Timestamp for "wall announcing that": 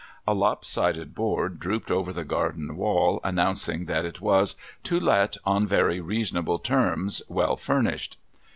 2.75-4.03